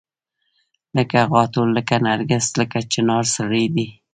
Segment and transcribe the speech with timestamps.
[0.95, 3.87] لکه غاټول لکه نرګس لکه چنارسړی دی